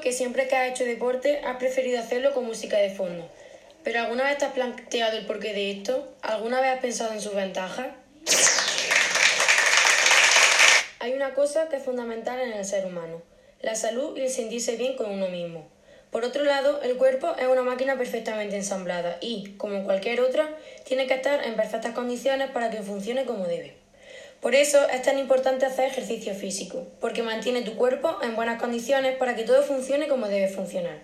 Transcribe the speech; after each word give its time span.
que 0.00 0.12
siempre 0.12 0.48
que 0.48 0.56
has 0.56 0.70
hecho 0.70 0.84
deporte 0.84 1.40
has 1.44 1.56
preferido 1.56 2.00
hacerlo 2.00 2.32
con 2.34 2.46
música 2.46 2.78
de 2.78 2.90
fondo. 2.90 3.30
¿Pero 3.84 4.00
alguna 4.00 4.24
vez 4.24 4.38
te 4.38 4.44
has 4.44 4.52
planteado 4.52 5.16
el 5.16 5.26
porqué 5.26 5.52
de 5.52 5.70
esto? 5.70 6.12
¿Alguna 6.22 6.60
vez 6.60 6.74
has 6.74 6.80
pensado 6.80 7.12
en 7.12 7.20
sus 7.20 7.34
ventajas? 7.34 7.88
Hay 10.98 11.14
una 11.14 11.32
cosa 11.34 11.68
que 11.68 11.76
es 11.76 11.82
fundamental 11.82 12.40
en 12.40 12.52
el 12.52 12.64
ser 12.64 12.84
humano, 12.84 13.22
la 13.62 13.74
salud 13.74 14.16
y 14.18 14.22
el 14.22 14.30
sentirse 14.30 14.76
bien 14.76 14.96
con 14.96 15.10
uno 15.10 15.28
mismo. 15.28 15.66
Por 16.10 16.24
otro 16.24 16.44
lado, 16.44 16.82
el 16.82 16.96
cuerpo 16.96 17.34
es 17.38 17.46
una 17.46 17.62
máquina 17.62 17.96
perfectamente 17.96 18.56
ensamblada 18.56 19.16
y, 19.20 19.54
como 19.56 19.84
cualquier 19.84 20.20
otra, 20.20 20.48
tiene 20.84 21.06
que 21.06 21.14
estar 21.14 21.42
en 21.44 21.56
perfectas 21.56 21.94
condiciones 21.94 22.50
para 22.50 22.70
que 22.70 22.82
funcione 22.82 23.24
como 23.24 23.46
debe. 23.46 23.79
Por 24.40 24.54
eso 24.54 24.88
es 24.88 25.02
tan 25.02 25.18
importante 25.18 25.66
hacer 25.66 25.86
ejercicio 25.86 26.34
físico, 26.34 26.86
porque 26.98 27.22
mantiene 27.22 27.60
tu 27.60 27.76
cuerpo 27.76 28.16
en 28.22 28.36
buenas 28.36 28.58
condiciones 28.58 29.16
para 29.16 29.36
que 29.36 29.44
todo 29.44 29.62
funcione 29.62 30.08
como 30.08 30.28
debe 30.28 30.48
funcionar. 30.48 30.98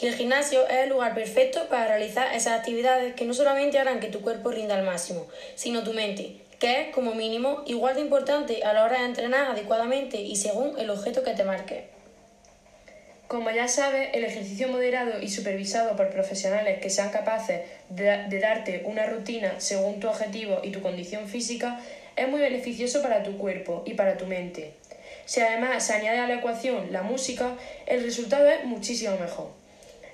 Y 0.00 0.08
el 0.08 0.14
gimnasio 0.14 0.66
es 0.68 0.78
el 0.78 0.90
lugar 0.90 1.14
perfecto 1.14 1.68
para 1.68 1.86
realizar 1.86 2.34
esas 2.34 2.58
actividades 2.58 3.14
que 3.14 3.24
no 3.24 3.34
solamente 3.34 3.78
harán 3.78 4.00
que 4.00 4.08
tu 4.08 4.20
cuerpo 4.20 4.50
rinda 4.50 4.74
al 4.74 4.84
máximo, 4.84 5.26
sino 5.54 5.84
tu 5.84 5.92
mente, 5.92 6.40
que 6.58 6.80
es, 6.80 6.94
como 6.94 7.14
mínimo, 7.14 7.62
igual 7.66 7.94
de 7.94 8.00
importante 8.00 8.64
a 8.64 8.72
la 8.72 8.84
hora 8.84 8.98
de 8.98 9.06
entrenar 9.06 9.50
adecuadamente 9.50 10.20
y 10.20 10.36
según 10.36 10.78
el 10.78 10.90
objeto 10.90 11.22
que 11.22 11.34
te 11.34 11.44
marque. 11.44 11.86
Como 13.28 13.50
ya 13.50 13.68
sabes, 13.68 14.10
el 14.12 14.24
ejercicio 14.24 14.68
moderado 14.68 15.20
y 15.20 15.28
supervisado 15.28 15.96
por 15.96 16.10
profesionales 16.10 16.80
que 16.80 16.90
sean 16.90 17.10
capaces 17.10 17.62
de, 17.88 18.38
darte 18.40 18.82
una 18.84 19.06
rutina 19.06 19.54
según 19.58 19.98
tu 19.98 20.08
objetivo 20.08 20.60
y 20.62 20.70
tu 20.70 20.80
condición 20.80 21.26
física 21.28 21.80
es 22.16 22.28
muy 22.28 22.40
beneficioso 22.40 23.02
para 23.02 23.22
tu 23.22 23.36
cuerpo 23.38 23.82
y 23.86 23.94
para 23.94 24.16
tu 24.16 24.26
mente. 24.26 24.72
Si 25.26 25.40
además 25.40 25.84
se 25.84 25.92
añade 25.92 26.18
a 26.18 26.28
la 26.28 26.36
ecuación 26.36 26.92
la 26.92 27.02
música, 27.02 27.56
el 27.86 28.02
resultado 28.02 28.48
es 28.48 28.64
muchísimo 28.64 29.16
mejor. 29.18 29.50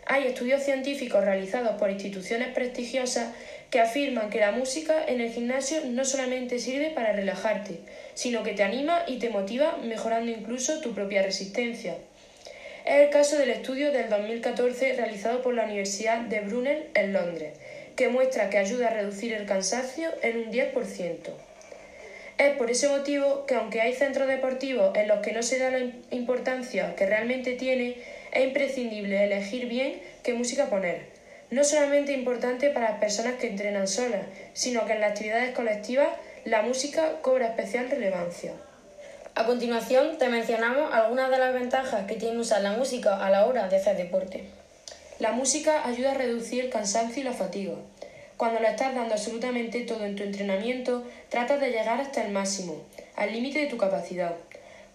Hay 0.06 0.26
estudios 0.26 0.62
científicos 0.62 1.24
realizados 1.24 1.78
por 1.78 1.90
instituciones 1.90 2.48
prestigiosas 2.48 3.32
que 3.70 3.80
afirman 3.80 4.30
que 4.30 4.40
la 4.40 4.52
música 4.52 5.04
en 5.06 5.20
el 5.20 5.30
gimnasio 5.30 5.78
no 5.86 6.04
solamente 6.04 6.58
sirve 6.58 6.90
para 6.90 7.12
relajarte, 7.12 7.78
sino 8.14 8.42
que 8.42 8.52
te 8.52 8.64
anima 8.64 9.04
y 9.06 9.18
te 9.18 9.30
motiva 9.30 9.78
mejorando 9.78 10.30
incluso 10.30 10.80
tu 10.80 10.92
propia 10.92 11.22
resistencia. 11.22 11.96
Es 12.84 12.96
el 12.96 13.10
caso 13.10 13.38
del 13.38 13.50
estudio 13.50 13.92
del 13.92 14.10
2014 14.10 14.94
realizado 14.94 15.40
por 15.40 15.54
la 15.54 15.64
Universidad 15.64 16.20
de 16.22 16.40
Brunel 16.40 16.88
en 16.94 17.12
Londres, 17.12 17.52
que 17.94 18.08
muestra 18.08 18.50
que 18.50 18.58
ayuda 18.58 18.88
a 18.88 18.94
reducir 18.94 19.32
el 19.32 19.46
cansancio 19.46 20.10
en 20.22 20.38
un 20.38 20.52
10%. 20.52 21.51
Es 22.42 22.56
por 22.56 22.72
ese 22.72 22.88
motivo 22.88 23.46
que 23.46 23.54
aunque 23.54 23.80
hay 23.80 23.94
centros 23.94 24.26
deportivos 24.26 24.96
en 24.96 25.06
los 25.06 25.20
que 25.20 25.30
no 25.30 25.44
se 25.44 25.60
da 25.60 25.70
la 25.70 25.92
importancia 26.10 26.96
que 26.96 27.06
realmente 27.06 27.52
tiene, 27.52 27.98
es 28.32 28.44
imprescindible 28.44 29.22
elegir 29.22 29.68
bien 29.68 30.02
qué 30.24 30.34
música 30.34 30.68
poner. 30.68 31.06
No 31.50 31.62
solamente 31.62 32.12
importante 32.12 32.70
para 32.70 32.90
las 32.90 32.98
personas 32.98 33.34
que 33.34 33.46
entrenan 33.46 33.86
solas, 33.86 34.26
sino 34.54 34.84
que 34.86 34.94
en 34.94 35.02
las 35.02 35.12
actividades 35.12 35.54
colectivas 35.54 36.08
la 36.44 36.62
música 36.62 37.22
cobra 37.22 37.46
especial 37.46 37.88
relevancia. 37.88 38.54
A 39.36 39.46
continuación 39.46 40.18
te 40.18 40.28
mencionamos 40.28 40.92
algunas 40.92 41.30
de 41.30 41.38
las 41.38 41.54
ventajas 41.54 42.06
que 42.08 42.16
tiene 42.16 42.40
usar 42.40 42.62
la 42.62 42.72
música 42.72 43.24
a 43.24 43.30
la 43.30 43.46
hora 43.46 43.68
de 43.68 43.76
hacer 43.76 43.96
deporte. 43.96 44.46
La 45.20 45.30
música 45.30 45.86
ayuda 45.86 46.10
a 46.10 46.14
reducir 46.14 46.64
el 46.64 46.70
cansancio 46.70 47.22
y 47.22 47.24
la 47.24 47.34
fatiga. 47.34 47.74
Cuando 48.42 48.58
le 48.58 48.70
estás 48.70 48.92
dando 48.92 49.14
absolutamente 49.14 49.82
todo 49.82 50.04
en 50.04 50.16
tu 50.16 50.24
entrenamiento, 50.24 51.04
tratas 51.28 51.60
de 51.60 51.70
llegar 51.70 52.00
hasta 52.00 52.24
el 52.24 52.32
máximo, 52.32 52.82
al 53.14 53.32
límite 53.32 53.60
de 53.60 53.66
tu 53.66 53.76
capacidad. 53.76 54.34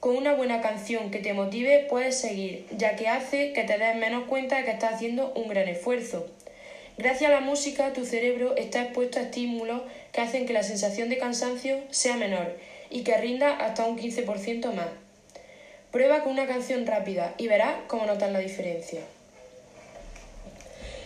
Con 0.02 0.18
una 0.18 0.36
buena 0.36 0.60
canción 0.60 1.12
que 1.12 1.20
te 1.20 1.32
motive 1.32 1.88
puedes 1.90 2.20
seguir, 2.20 2.66
ya 2.76 2.98
que 2.98 3.08
hace 3.08 3.54
que 3.54 3.64
te 3.64 3.78
des 3.78 3.96
menos 3.96 4.28
cuenta 4.28 4.58
de 4.58 4.66
que 4.66 4.72
estás 4.72 4.96
haciendo 4.96 5.32
un 5.34 5.48
gran 5.48 5.70
esfuerzo. 5.70 6.28
Gracias 6.98 7.32
a 7.32 7.36
la 7.36 7.40
música, 7.40 7.94
tu 7.94 8.04
cerebro 8.04 8.54
está 8.58 8.82
expuesto 8.82 9.18
a 9.18 9.22
estímulos 9.22 9.82
que 10.12 10.20
hacen 10.20 10.46
que 10.46 10.52
la 10.52 10.64
sensación 10.64 11.08
de 11.08 11.18
cansancio 11.18 11.80
sea 11.90 12.18
menor 12.18 12.54
y 12.90 13.06
que 13.06 13.16
rinda 13.16 13.56
hasta 13.56 13.86
un 13.86 13.98
15% 13.98 14.74
más. 14.74 14.90
Prueba 15.92 16.22
con 16.22 16.34
una 16.34 16.48
canción 16.48 16.86
rápida 16.86 17.34
y 17.38 17.48
verás 17.48 17.76
cómo 17.88 18.08
notas 18.08 18.30
la 18.30 18.40
diferencia. 18.40 19.00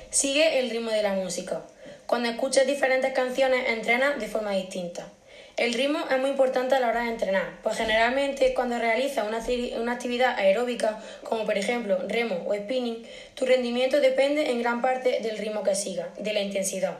Sigue 0.09 0.57
el 0.57 0.71
ritmo 0.71 0.89
de 0.89 1.03
la 1.03 1.13
música. 1.13 1.61
Cuando 2.11 2.27
escuchas 2.27 2.67
diferentes 2.67 3.13
canciones, 3.13 3.69
entrenas 3.69 4.19
de 4.19 4.27
forma 4.27 4.51
distinta. 4.51 5.07
El 5.55 5.73
ritmo 5.73 5.99
es 6.11 6.19
muy 6.19 6.31
importante 6.31 6.75
a 6.75 6.81
la 6.81 6.89
hora 6.89 7.03
de 7.03 7.09
entrenar, 7.09 7.59
pues 7.63 7.77
generalmente 7.77 8.53
cuando 8.53 8.77
realizas 8.77 9.25
una, 9.25 9.39
una, 9.81 9.93
actividad 9.93 10.37
aeróbica, 10.37 11.01
como 11.23 11.45
por 11.45 11.57
ejemplo 11.57 11.99
remo 12.09 12.43
o 12.45 12.53
spinning, 12.53 13.07
tu 13.33 13.45
rendimiento 13.45 14.01
depende 14.01 14.51
en 14.51 14.61
gran 14.61 14.81
parte 14.81 15.21
del 15.21 15.37
ritmo 15.37 15.63
que 15.63 15.73
sigas, 15.73 16.09
de 16.19 16.33
la 16.33 16.41
intensidad. 16.41 16.97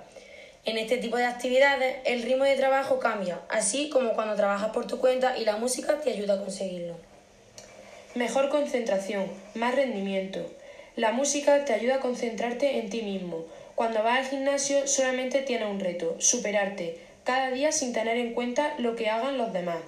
En 0.63 0.77
este 0.77 0.97
tipo 0.97 1.17
de 1.17 1.25
actividades, 1.25 1.97
el 2.05 2.23
ritmo 2.23 2.45
de 2.45 2.55
trabajo 2.55 2.97
cambia, 2.99 3.41
así 3.49 3.89
como 3.89 4.13
cuando 4.13 4.35
trabajas 4.35 4.69
por 4.69 4.88
tu 4.88 4.97
cuenta 4.99 5.38
y 5.38 5.43
la 5.43 5.57
música 5.57 5.99
te 5.99 6.11
ayuda 6.11 6.35
a 6.35 6.39
conseguirlo. 6.39 6.95
Mejor 8.16 8.47
concentración, 8.47 9.25
más 9.55 9.75
rendimiento. 9.75 10.39
La 10.95 11.11
música 11.11 11.66
te 11.66 11.73
ayuda 11.73 11.95
a 11.95 11.99
concentrarte 11.99 12.79
en 12.79 12.89
ti 12.89 13.01
mismo. 13.01 13.45
Cuando 13.81 14.03
vas 14.03 14.19
al 14.19 14.30
gimnasio 14.30 14.86
solamente 14.86 15.42
tienes 15.42 15.68
un 15.68 15.80
reto, 15.80 16.16
superarte, 16.19 16.97
cada 17.24 17.50
día 17.50 17.72
sin 17.72 17.94
tener 17.94 18.16
en 18.16 18.36
cuenta 18.36 18.75
lo 18.78 18.96
que 18.96 19.09
hagan 19.09 19.40
los 19.40 19.53
demás. 19.53 19.80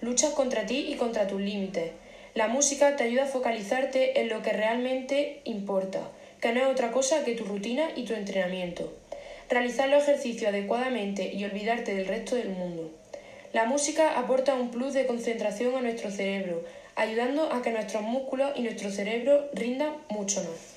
Luchas 0.00 0.34
contra 0.34 0.66
ti 0.66 0.86
y 0.88 0.94
contra 0.94 1.26
tus 1.26 1.40
límites. 1.40 1.90
La 2.34 2.46
música 2.46 2.94
te 2.94 3.02
ayuda 3.02 3.24
a 3.24 3.26
focalizarte 3.26 4.20
en 4.20 4.28
lo 4.28 4.40
que 4.40 4.52
realmente 4.52 5.40
importa, 5.42 6.12
que 6.40 6.52
no 6.52 6.60
es 6.60 6.66
otra 6.68 6.92
cosa 6.92 7.24
que 7.24 7.34
tu 7.34 7.44
rutina 7.44 7.88
y 7.96 8.04
tu 8.04 8.14
entrenamiento 8.14 8.92
realizar 9.50 9.88
los 9.88 10.04
ejercicios 10.04 10.50
adecuadamente 10.50 11.32
y 11.34 11.44
olvidarte 11.44 11.92
del 11.92 12.06
resto 12.06 12.36
del 12.36 12.50
mundo. 12.50 12.92
La 13.52 13.64
música 13.64 14.16
aporta 14.16 14.54
un 14.54 14.70
plus 14.70 14.94
de 14.94 15.06
concentración 15.06 15.74
a 15.74 15.80
nuestro 15.80 16.12
cerebro, 16.12 16.62
ayudando 16.94 17.52
a 17.52 17.62
que 17.62 17.72
nuestros 17.72 18.04
músculos 18.04 18.52
y 18.54 18.62
nuestro 18.62 18.92
cerebro 18.92 19.50
rindan 19.54 19.92
mucho 20.08 20.38
más. 20.38 20.73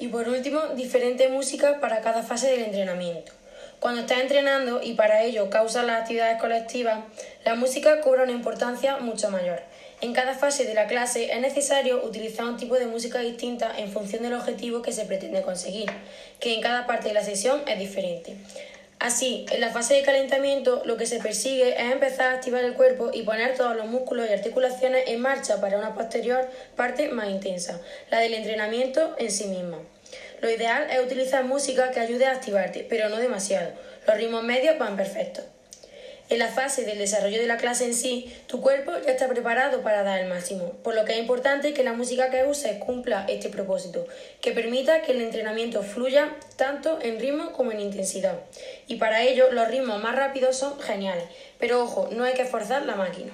Y 0.00 0.08
por 0.08 0.26
último, 0.28 0.60
diferente 0.74 1.28
música 1.28 1.78
para 1.78 2.00
cada 2.00 2.22
fase 2.22 2.50
del 2.50 2.62
entrenamiento. 2.62 3.32
Cuando 3.80 4.00
estás 4.00 4.20
entrenando 4.20 4.80
y 4.82 4.94
para 4.94 5.22
ello 5.22 5.50
causas 5.50 5.84
las 5.84 6.00
actividades 6.00 6.40
colectivas, 6.40 7.00
la 7.44 7.54
música 7.54 8.00
cobra 8.00 8.22
una 8.22 8.32
importancia 8.32 8.96
mucho 8.96 9.30
mayor. 9.30 9.60
En 10.00 10.14
cada 10.14 10.34
fase 10.34 10.64
de 10.64 10.72
la 10.72 10.86
clase 10.86 11.30
es 11.30 11.40
necesario 11.40 12.02
utilizar 12.02 12.46
un 12.46 12.56
tipo 12.56 12.76
de 12.76 12.86
música 12.86 13.20
distinta 13.20 13.78
en 13.78 13.92
función 13.92 14.22
del 14.22 14.32
objetivo 14.32 14.80
que 14.80 14.92
se 14.92 15.04
pretende 15.04 15.42
conseguir, 15.42 15.90
que 16.40 16.54
en 16.54 16.62
cada 16.62 16.86
parte 16.86 17.08
de 17.08 17.14
la 17.14 17.22
sesión 17.22 17.60
es 17.66 17.78
diferente. 17.78 18.36
Así, 19.00 19.46
en 19.50 19.62
la 19.62 19.70
fase 19.70 19.94
de 19.94 20.02
calentamiento 20.02 20.82
lo 20.84 20.98
que 20.98 21.06
se 21.06 21.20
persigue 21.20 21.70
es 21.70 21.90
empezar 21.90 22.32
a 22.32 22.34
activar 22.34 22.62
el 22.64 22.74
cuerpo 22.74 23.10
y 23.14 23.22
poner 23.22 23.56
todos 23.56 23.74
los 23.74 23.86
músculos 23.86 24.28
y 24.28 24.32
articulaciones 24.34 25.04
en 25.06 25.22
marcha 25.22 25.58
para 25.58 25.78
una 25.78 25.94
posterior 25.94 26.46
parte 26.76 27.08
más 27.08 27.30
intensa, 27.30 27.80
la 28.10 28.18
del 28.18 28.34
entrenamiento 28.34 29.16
en 29.18 29.30
sí 29.30 29.46
misma. 29.46 29.78
Lo 30.42 30.50
ideal 30.50 30.86
es 30.90 31.00
utilizar 31.00 31.44
música 31.44 31.90
que 31.92 32.00
ayude 32.00 32.26
a 32.26 32.32
activarte, 32.32 32.86
pero 32.90 33.08
no 33.08 33.16
demasiado. 33.16 33.70
Los 34.06 34.16
ritmos 34.18 34.42
medios 34.42 34.78
van 34.78 34.98
perfectos. 34.98 35.46
En 36.30 36.38
la 36.38 36.46
fase 36.46 36.84
del 36.84 36.98
desarrollo 36.98 37.40
de 37.40 37.48
la 37.48 37.56
clase 37.56 37.86
en 37.86 37.94
sí, 37.94 38.32
tu 38.46 38.60
cuerpo 38.60 38.92
ya 39.04 39.10
está 39.10 39.26
preparado 39.26 39.82
para 39.82 40.04
dar 40.04 40.20
el 40.20 40.28
máximo, 40.28 40.74
por 40.84 40.94
lo 40.94 41.04
que 41.04 41.14
es 41.14 41.18
importante 41.18 41.74
que 41.74 41.82
la 41.82 41.92
música 41.92 42.30
que 42.30 42.44
uses 42.44 42.78
cumpla 42.78 43.26
este 43.28 43.48
propósito, 43.48 44.06
que 44.40 44.52
permita 44.52 45.02
que 45.02 45.10
el 45.10 45.22
entrenamiento 45.22 45.82
fluya 45.82 46.36
tanto 46.54 47.00
en 47.02 47.18
ritmo 47.18 47.50
como 47.50 47.72
en 47.72 47.80
intensidad. 47.80 48.36
Y 48.86 48.94
para 48.94 49.24
ello 49.24 49.50
los 49.50 49.66
ritmos 49.66 50.00
más 50.00 50.14
rápidos 50.14 50.56
son 50.56 50.78
geniales, 50.78 51.24
pero 51.58 51.82
ojo, 51.82 52.08
no 52.12 52.22
hay 52.22 52.34
que 52.34 52.44
forzar 52.44 52.86
la 52.86 52.94
máquina. 52.94 53.32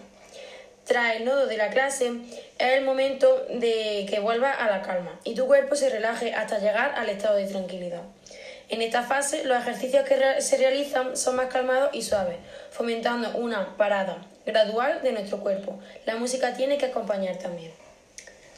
Tras 0.86 1.16
el 1.16 1.26
nodo 1.26 1.46
de 1.46 1.58
la 1.58 1.68
clase 1.68 2.12
es 2.58 2.72
el 2.72 2.84
momento 2.84 3.44
de 3.50 4.06
que 4.08 4.20
vuelva 4.20 4.52
a 4.52 4.70
la 4.70 4.80
calma 4.80 5.20
y 5.22 5.34
tu 5.34 5.46
cuerpo 5.46 5.76
se 5.76 5.90
relaje 5.90 6.32
hasta 6.32 6.60
llegar 6.60 6.94
al 6.96 7.10
estado 7.10 7.36
de 7.36 7.44
tranquilidad. 7.44 8.04
En 8.68 8.82
esta 8.82 9.02
fase, 9.02 9.44
los 9.44 9.58
ejercicios 9.58 10.04
que 10.08 10.40
se 10.40 10.56
realizan 10.56 11.16
son 11.16 11.36
más 11.36 11.52
calmados 11.52 11.90
y 11.92 12.02
suaves, 12.02 12.36
fomentando 12.76 13.38
una 13.38 13.74
parada 13.78 14.26
gradual 14.44 15.00
de 15.02 15.12
nuestro 15.12 15.40
cuerpo. 15.40 15.78
La 16.04 16.16
música 16.16 16.52
tiene 16.52 16.76
que 16.76 16.86
acompañar 16.86 17.38
también. 17.38 17.72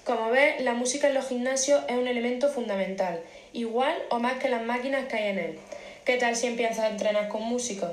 Como 0.04 0.30
ves, 0.30 0.60
la 0.60 0.74
música 0.74 1.06
en 1.06 1.14
los 1.14 1.28
gimnasios 1.28 1.84
es 1.86 1.96
un 1.96 2.08
elemento 2.08 2.48
fundamental, 2.48 3.20
igual 3.52 3.94
o 4.10 4.18
más 4.18 4.38
que 4.40 4.48
las 4.48 4.62
máquinas 4.62 5.06
que 5.06 5.16
hay 5.16 5.28
en 5.28 5.38
él. 5.38 5.58
¿Qué 6.04 6.16
tal 6.16 6.34
si 6.34 6.48
empiezas 6.48 6.80
a 6.80 6.88
entrenar 6.88 7.28
con 7.28 7.42
música? 7.42 7.92